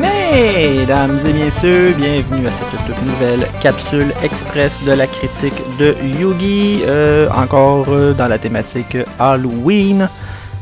[0.00, 6.80] Mesdames et messieurs, bienvenue à cette toute nouvelle capsule express de la critique de Yugi,
[6.86, 10.08] euh, encore euh, dans la thématique Halloween.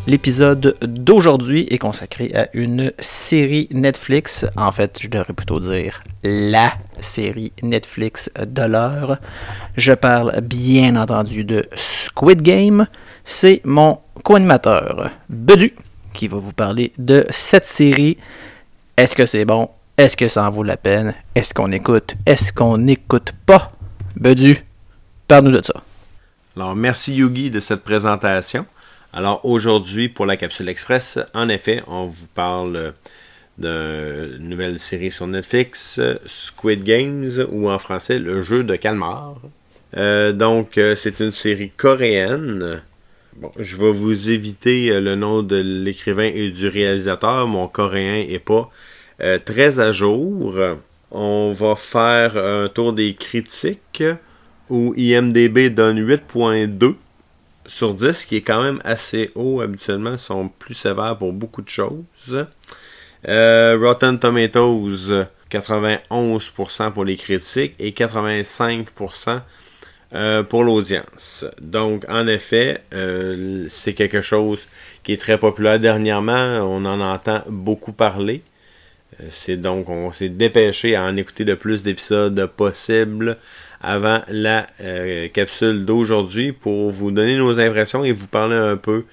[0.06, 6.73] L'épisode d'aujourd'hui est consacré à une série Netflix, en fait je devrais plutôt dire la
[7.01, 9.19] série Netflix de l'heure.
[9.77, 12.87] Je parle bien entendu de Squid Game,
[13.24, 15.74] c'est mon co-animateur Bedu
[16.12, 18.19] qui va vous parler de cette série
[18.96, 19.70] est-ce que c'est bon?
[19.96, 21.14] Est-ce que ça en vaut la peine?
[21.34, 22.14] Est-ce qu'on écoute?
[22.27, 23.73] Est-ce qu'on n'écoute pas?
[24.16, 24.59] Bedu,
[25.28, 25.82] parle-nous de ça.
[26.56, 28.66] Alors, merci Yugi de cette présentation.
[29.12, 32.92] Alors, aujourd'hui, pour la Capsule Express, en effet, on vous parle
[33.59, 39.35] d'une nouvelle série sur Netflix, Squid Games, ou en français, Le jeu de calmar.
[39.96, 42.82] Euh, donc, euh, c'est une série coréenne.
[43.59, 47.47] Je vais vous éviter euh, le nom de l'écrivain et du réalisateur.
[47.47, 48.71] Mon coréen n'est pas
[49.21, 50.59] euh, très à jour.
[51.11, 54.05] On va faire un tour des critiques
[54.69, 56.95] où IMDB donne 8.2
[57.66, 59.60] sur 10, qui est quand même assez haut.
[59.60, 62.47] Habituellement, ils sont plus sévères pour beaucoup de choses.
[63.29, 69.41] Euh, Rotten Tomatoes, 91% pour les critiques et 85%
[70.15, 71.47] euh, pour l'audience.
[71.59, 74.66] Donc, en effet, euh, c'est quelque chose
[75.03, 76.59] qui est très populaire dernièrement.
[76.60, 78.43] On en entend beaucoup parler.
[79.22, 83.38] Euh, c'est donc, on s'est dépêché à en écouter le plus d'épisodes possible
[83.81, 84.66] avant la
[85.32, 89.06] capsule d'aujourd'hui pour vous donner nos impressions et vous parler un peu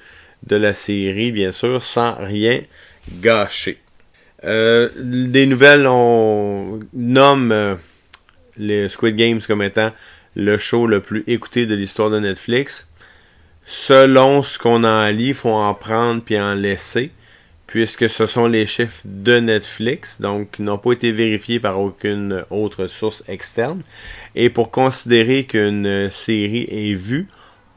[0.45, 2.61] de la série, bien sûr, sans rien
[3.21, 3.77] gâcher.
[4.43, 7.77] des nouvelles, on nomme
[8.57, 9.91] les Squid Games comme étant
[10.39, 12.87] le show le plus écouté de l'histoire de Netflix.
[13.65, 17.11] Selon ce qu'on en lit, il faut en prendre puis en laisser,
[17.67, 22.43] puisque ce sont les chiffres de Netflix, donc qui n'ont pas été vérifiés par aucune
[22.49, 23.81] autre source externe.
[24.33, 27.27] Et pour considérer qu'une série est vue,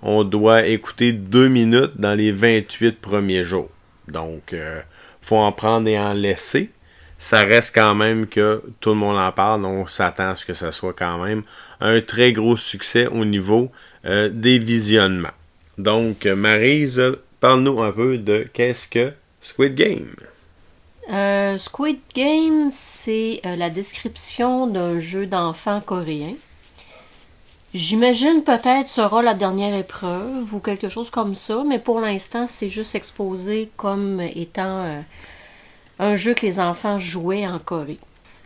[0.02, 3.68] on doit écouter deux minutes dans les 28 premiers jours.
[4.08, 4.80] Donc, il euh,
[5.20, 6.70] faut en prendre et en laisser
[7.22, 10.44] ça reste quand même que tout le monde en parle, donc on s'attend à ce
[10.44, 11.44] que ça soit quand même
[11.80, 13.70] un très gros succès au niveau
[14.04, 15.30] euh, des visionnements.
[15.78, 17.00] Donc, Marise,
[17.38, 20.16] parle-nous un peu de qu'est-ce que Squid Game?
[21.12, 26.34] Euh, Squid Game, c'est euh, la description d'un jeu d'enfant coréen.
[27.72, 32.68] J'imagine peut-être sera la dernière épreuve ou quelque chose comme ça, mais pour l'instant, c'est
[32.68, 35.04] juste exposé comme étant
[36.02, 37.98] un jeu que les enfants jouaient en Corée.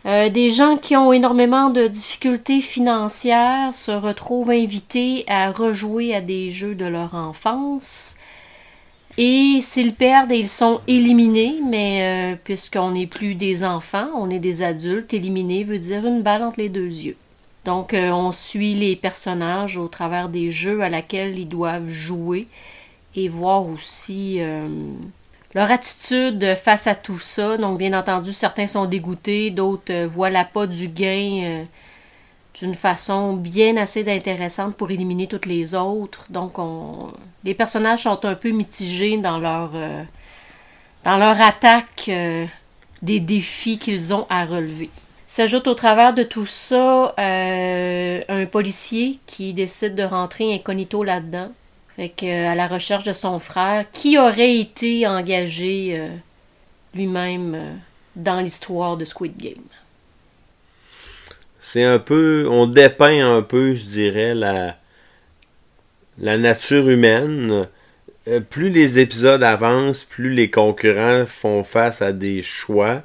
[0.05, 6.21] Euh, des gens qui ont énormément de difficultés financières se retrouvent invités à rejouer à
[6.21, 8.15] des jeux de leur enfance.
[9.17, 14.39] Et s'ils perdent, ils sont éliminés, mais euh, puisqu'on n'est plus des enfants, on est
[14.39, 17.17] des adultes, éliminés veut dire une balle entre les deux yeux.
[17.65, 22.45] Donc euh, on suit les personnages au travers des jeux à laquelle ils doivent jouer
[23.15, 24.39] et voir aussi
[25.57, 27.57] leur attitude face à tout ça.
[27.57, 31.63] Donc, bien entendu, certains sont dégoûtés, d'autres euh, voient la pas du gain euh,
[32.53, 36.27] d'une façon bien assez intéressante pour éliminer toutes les autres.
[36.29, 37.11] Donc, on...
[37.43, 40.03] les personnages sont un peu mitigés dans leur, euh,
[41.03, 42.11] dans leur attaque
[43.01, 44.91] des défis qu'ils ont à relever.
[45.25, 51.49] S'ajoute au travers de tout ça un policier qui décide de rentrer incognito là-dedans
[51.99, 56.07] à la recherche de son frère, qui aurait été engagé euh,
[56.93, 57.73] lui-même euh,
[58.15, 59.63] dans l'histoire de Squid Game?
[61.59, 64.77] C'est un peu, on dépeint un peu, je dirais, la,
[66.17, 67.67] nature humaine.
[68.27, 73.01] Euh, plus les épisodes avancent, plus les concurrents font face à des choix.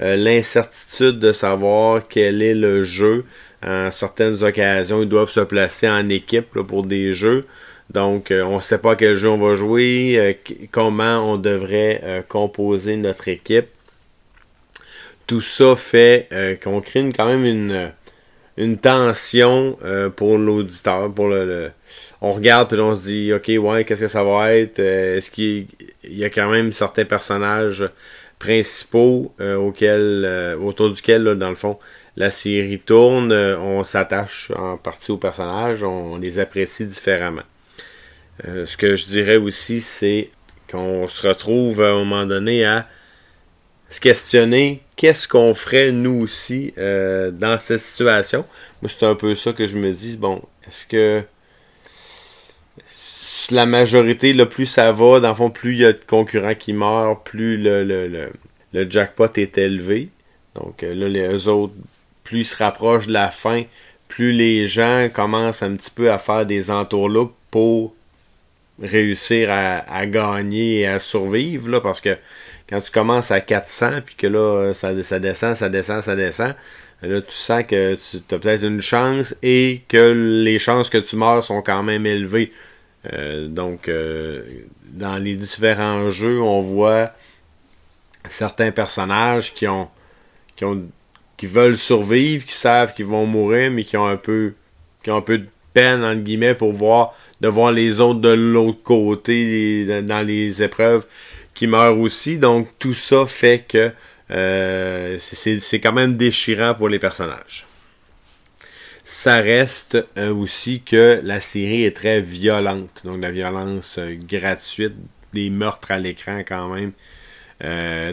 [0.00, 3.24] L'incertitude de savoir quel est le jeu.
[3.64, 7.46] En certaines occasions, ils doivent se placer en équipe pour des jeux.
[7.90, 10.32] Donc, euh, on ne sait pas quel jeu on va jouer, euh,
[10.70, 13.66] comment on devrait euh, composer notre équipe.
[15.26, 16.28] Tout ça fait
[16.62, 19.78] qu'on crée quand même une, tension
[20.16, 21.10] pour l'auditeur.
[22.20, 24.80] On regarde et on se dit, ok, ouais, qu'est-ce que ça va être?
[24.80, 25.66] Est-ce qu'il
[26.04, 27.88] y a quand même certains personnages
[28.38, 31.78] principaux autour duquel, dans le fond,
[32.18, 33.32] la série tourne.
[33.32, 37.40] on s'attache en partie aux personnages, on les apprécie différemment.
[38.46, 40.30] Euh, ce que je dirais aussi, c'est
[40.70, 42.86] qu'on se retrouve à un moment donné à
[43.90, 48.44] se questionner qu'est-ce qu'on ferait nous aussi euh, dans cette situation.
[48.82, 50.16] Moi, c'est un peu ça que je me dis.
[50.16, 51.22] Bon, est-ce que
[53.50, 56.54] la majorité, le plus ça va, dans le fond, plus il y a de concurrents
[56.54, 58.30] qui meurent, plus le, le,
[58.72, 60.08] le, jackpot est élevé.
[60.54, 61.74] Donc là, les autres,
[62.24, 63.64] plus ils se rapprochent de la fin,
[64.08, 67.94] plus les gens commencent un petit peu à faire des entourloupes pour
[68.82, 72.16] réussir à, gagner et à survivre, là, parce que
[72.68, 76.54] quand tu commences à 400, puis que là, ça, descend, ça descend, ça descend,
[77.02, 81.16] là, tu sens que tu as peut-être une chance et que les chances que tu
[81.16, 82.52] meurs sont quand même élevées.
[83.12, 84.42] Euh, donc, euh,
[84.86, 87.12] dans les différents jeux, on voit
[88.30, 89.88] certains personnages qui ont,
[90.56, 90.82] qui ont
[91.36, 94.54] qui veulent survivre, qui savent qu'ils vont mourir, mais qui ont un peu
[95.02, 98.30] qui ont un peu de peine entre guillemets pour voir de voir les autres de
[98.30, 101.04] l'autre côté dans les épreuves
[101.52, 102.38] qui meurent aussi.
[102.38, 103.92] Donc tout ça fait que
[104.30, 107.66] euh, c'est quand même déchirant pour les personnages.
[109.04, 113.02] Ça reste euh, aussi que la série est très violente.
[113.04, 114.94] Donc la violence euh, gratuite,
[115.34, 116.92] des meurtres à l'écran quand même.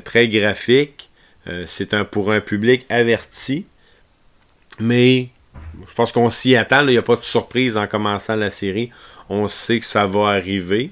[0.04, 1.10] très graphique.
[1.66, 3.66] c'est un pour un public averti.
[4.80, 5.30] Mais
[5.88, 6.82] je pense qu'on s'y attend.
[6.82, 8.92] Il n'y a pas de surprise en commençant la série.
[9.30, 10.92] On sait que ça va arriver.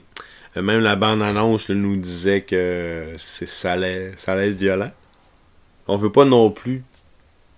[0.56, 4.92] Même la bande-annonce nous disait que ça allait, ça être violent
[5.90, 6.84] on veut pas non plus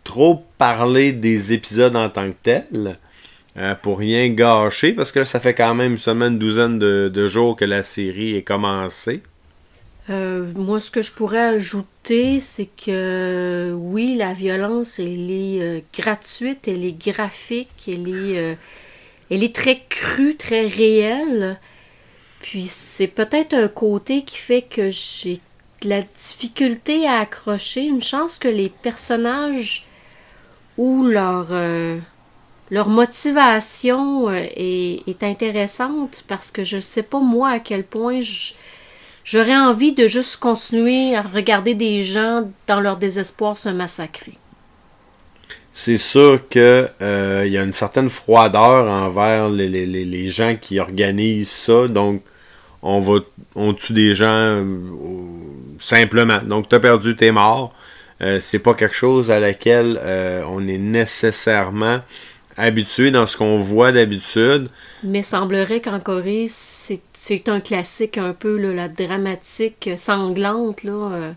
[0.03, 2.97] trop parler des épisodes en tant que tels.
[3.57, 7.57] Euh, pour rien gâcher, parce que ça fait quand même seulement une douzaine de, jours
[7.57, 9.21] que la série est commencée.
[10.09, 15.81] Euh, moi, ce que je pourrais ajouter, c'est que oui, la violence, elle est euh,
[15.93, 18.57] gratuite, elle est graphique, elle est,
[19.29, 21.59] elle est très crue, très réelle.
[22.41, 25.39] Puis c'est peut-être un côté qui fait que j'ai
[25.83, 29.85] la difficulté à accrocher, une chance que les personnages
[30.77, 31.97] ou leur, euh,
[32.69, 38.21] leur motivation euh, est, intéressante parce que je ne sais pas moi à quel point
[39.23, 44.37] j'aurais envie de juste continuer à regarder des gens dans leur désespoir se massacrer.
[45.73, 51.49] C'est sûr qu'il euh, y a une certaine froideur envers les, les, gens qui organisent
[51.49, 52.23] ça, donc
[52.83, 53.23] on
[53.55, 54.63] on tue des gens
[55.81, 56.37] Simplement.
[56.43, 57.73] Donc, tu as perdu, tu es mort.
[58.21, 62.01] Euh, c'est pas quelque chose à laquelle euh, on est nécessairement
[62.57, 64.69] habitué dans ce qu'on voit d'habitude.
[65.03, 70.83] Mais semblerait qu'en Corée, c'est un classique un peu, la dramatique sanglante.
[70.83, 71.33] Là, euh,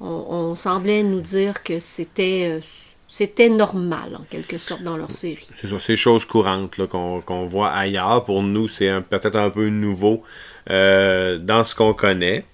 [0.00, 2.60] on, semblait nous dire que c'était
[3.08, 5.48] c'était normal, en quelque sorte, dans leur série.
[5.60, 8.24] C'est ça, c'est chose courante qu'on voit ailleurs.
[8.24, 10.22] Pour nous, c'est peut-être un peu nouveau
[10.68, 12.44] dans ce qu'on connaît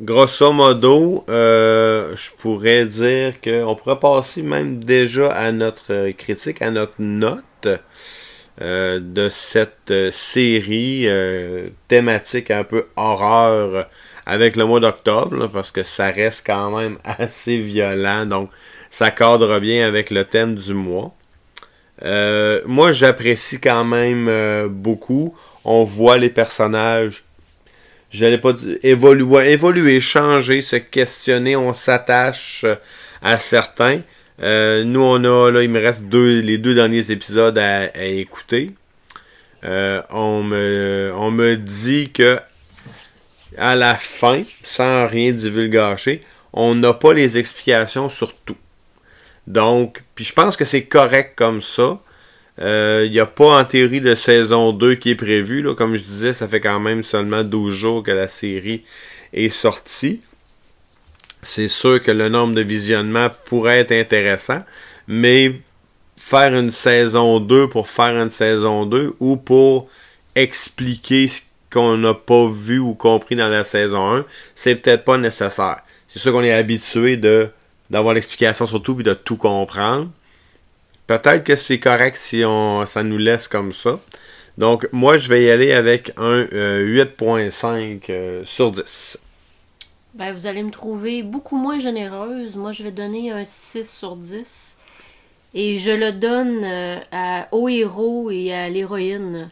[0.00, 6.70] grosso modo, euh, je pourrais dire qu'on pourrait passer même déjà à notre critique, à
[6.70, 7.68] notre note
[8.60, 13.88] euh, de cette série euh, thématique un peu horreur
[14.26, 18.50] avec le mois d'octobre, parce que ça reste quand même assez violent, donc
[18.90, 21.14] ça cadre bien avec le thème du mois.
[22.66, 25.36] moi, j'apprécie quand même beaucoup.
[25.64, 27.25] On voit les personnages
[28.10, 32.76] j'allais pas dire évoluer, évoluer, changer, se questionner, on s'attache euh,
[33.22, 34.00] à certains.
[34.42, 38.72] Euh, nous, on a, là, il me reste deux, les deux derniers épisodes à, écouter.
[39.64, 42.38] Euh, on, me, on me dit que
[43.56, 46.22] à la fin, sans rien divulgacher,
[46.52, 48.56] on n'a pas les explications sur tout.
[49.46, 52.00] Donc, puis je pense que c'est correct comme ça.
[52.58, 55.62] Il euh, n'y a pas en théorie de saison 2 qui est prévue.
[55.74, 58.82] Comme je disais, ça fait quand même seulement 12 jours que la série
[59.34, 60.20] est sortie.
[61.42, 64.62] C'est sûr que le nombre de visionnements pourrait être intéressant,
[65.06, 65.52] mais
[66.16, 69.88] faire une saison 2 pour faire une saison 2 ou pour
[70.34, 75.18] expliquer ce qu'on n'a pas vu ou compris dans la saison 1, c'est peut-être pas
[75.18, 75.78] nécessaire.
[76.08, 77.18] C'est sûr qu'on est habitué
[77.90, 80.08] d'avoir l'explication sur tout et de tout comprendre.
[81.06, 84.00] Peut-être que c'est correct si on, ça nous laisse comme ça.
[84.58, 89.18] Donc, moi, je vais y aller avec un 8.5 euh, euh, sur 10.
[90.14, 92.56] Ben, vous allez me trouver beaucoup moins généreuse.
[92.56, 94.78] Moi, je vais donner un 6 sur 10.
[95.54, 99.50] Et je le donne euh, à, au héros et à l'héroïne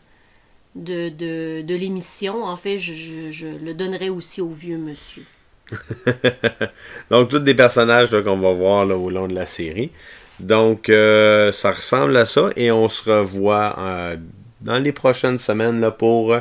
[0.74, 2.42] de, de, l'émission.
[2.42, 5.24] En fait, je, je, le donnerai aussi au vieux monsieur.
[7.10, 9.90] Donc, tous des personnages qu'on va voir là, au long de la série.
[10.40, 14.16] Donc, euh, ça ressemble à ça et on se revoit euh,
[14.60, 16.36] dans les prochaines semaines pour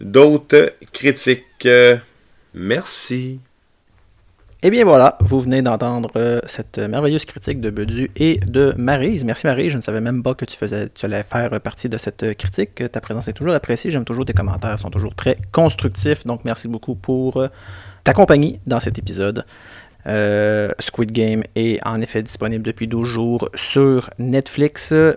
[0.00, 1.68] d'autres critiques.
[2.54, 3.40] merci.
[4.62, 8.74] Et eh bien voilà, vous venez d'entendre euh, cette merveilleuse critique de Bedu et de
[8.76, 9.24] Marise.
[9.24, 11.96] Merci Marie, je ne savais même pas que tu, faisais, tu allais faire partie de
[11.96, 12.82] cette critique.
[12.92, 16.26] Ta présence est toujours appréciée, j'aime toujours tes commentaires, sont toujours très constructifs.
[16.26, 17.42] Donc merci beaucoup pour
[18.04, 19.46] ta compagnie dans cet épisode.
[20.06, 24.92] Euh, Squid Game est en effet disponible depuis 12 jours sur Netflix.
[24.92, 25.14] Euh,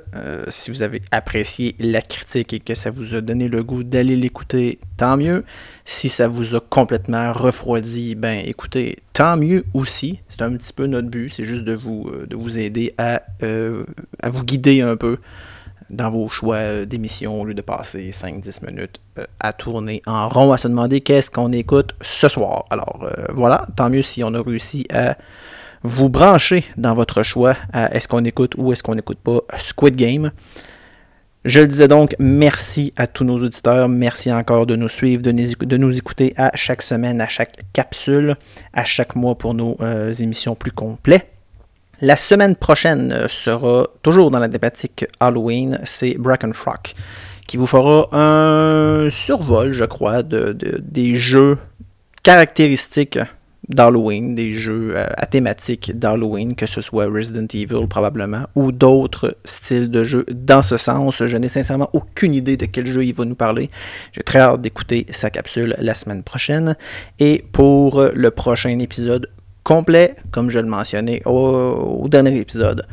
[0.50, 4.16] si vous avez apprécié la critique et que ça vous a donné le goût d'aller
[4.16, 5.44] l'écouter, tant mieux.
[5.86, 10.20] Si ça vous a complètement refroidi, ben écoutez, tant mieux aussi.
[10.30, 14.30] C'est un petit peu notre but, c'est juste de vous, de vous aider à, à
[14.30, 15.18] vous guider un peu
[15.94, 20.28] dans vos choix euh, d'émission au lieu de passer 5-10 minutes euh, à tourner en
[20.30, 22.66] rond, à se demander qu'est-ce qu'on écoute ce soir.
[22.70, 25.18] Alors euh, voilà, tant mieux si on a réussi à
[25.84, 29.96] vous brancher dans votre choix à est-ce qu'on écoute ou est-ce qu'on n'écoute pas Squid
[29.96, 30.32] Game.
[31.46, 35.78] Je le disais donc, merci à tous nos auditeurs, merci encore de nous suivre, de
[35.78, 38.38] nous, écouter à chaque semaine, à chaque capsule,
[38.72, 39.76] à chaque mois pour nos
[40.22, 41.28] émissions plus complètes.
[42.04, 46.96] La semaine prochaine euh, sera toujours dans la thématique Halloween, c'est Bracken Frock,
[47.48, 51.58] qui vous fera un survol, je crois, de, des jeux
[52.22, 53.20] caractéristiques
[53.70, 59.38] d'Halloween, des jeux euh, à thématique d'Halloween, que ce soit Resident Evil probablement, ou d'autres
[59.46, 61.26] styles de jeux dans ce sens.
[61.26, 63.70] Je n'ai sincèrement aucune idée de quel jeu il va nous parler.
[64.12, 66.76] J'ai très hâte d'écouter sa capsule la semaine prochaine.
[67.20, 69.30] Et pour le prochain épisode,
[69.64, 72.86] complet, comme je le mentionnais au, dernier épisode.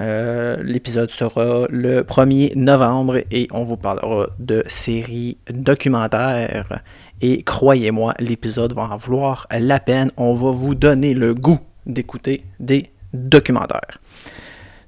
[0.00, 6.80] Euh, l'épisode sera le 1er novembre et on vous parlera de séries documentaires.
[7.20, 10.10] Et croyez-moi, l'épisode va en vouloir la peine.
[10.16, 13.98] On va vous donner le goût d'écouter des documentaires.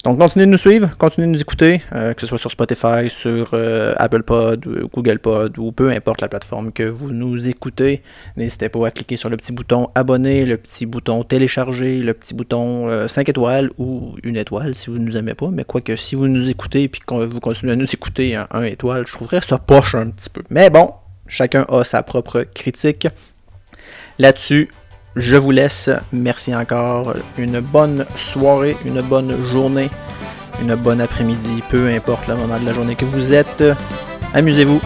[0.04, 3.08] Donc continuez de nous suivre, continuez de nous écouter, euh, que ce soit sur Spotify,
[3.08, 8.02] sur euh, Apple Pod, Google Pod ou peu importe la plateforme que vous nous écoutez.
[8.36, 12.34] N'hésitez pas à cliquer sur le petit bouton abonner, le petit bouton télécharger, le petit
[12.34, 15.48] bouton 5 euh, étoiles ou une étoile si vous ne nous aimez pas.
[15.48, 19.06] Mais quoique si vous nous écoutez et que vous continuez à nous écouter 1 étoile,
[19.06, 20.42] je trouverais ça poche un petit peu.
[20.50, 20.92] Mais bon,
[21.28, 23.08] chacun a sa propre critique.
[24.18, 24.68] Là-dessus,
[25.16, 25.90] je vous laisse.
[26.12, 27.14] Merci encore.
[27.38, 29.90] Une bonne soirée, une bonne journée,
[30.60, 33.64] une bonne après-midi, peu importe le moment de la journée que vous êtes.
[34.32, 34.80] Amusez-vous.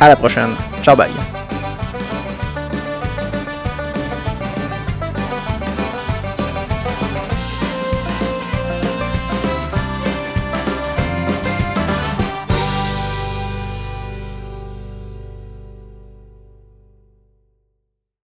[0.00, 0.50] À la prochaine.
[0.82, 1.37] Ciao, bye.